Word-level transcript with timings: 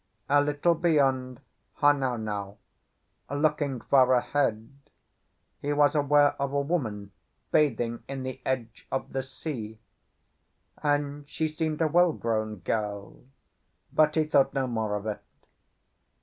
A 0.29 0.41
little 0.41 0.73
beyond 0.73 1.41
Honaunau, 1.79 2.57
looking 3.29 3.81
far 3.81 4.15
ahead, 4.15 4.67
he 5.61 5.73
was 5.73 5.93
aware 5.93 6.31
of 6.41 6.51
a 6.53 6.59
woman 6.61 7.11
bathing 7.51 8.01
in 8.07 8.23
the 8.23 8.41
edge 8.43 8.87
of 8.91 9.13
the 9.13 9.21
sea; 9.21 9.77
and 10.81 11.29
she 11.29 11.47
seemed 11.47 11.81
a 11.83 11.87
well 11.87 12.13
grown 12.13 12.55
girl, 12.61 13.17
but 13.93 14.15
he 14.15 14.23
thought 14.23 14.55
no 14.55 14.65
more 14.65 14.95
of 14.95 15.05
it. 15.05 15.21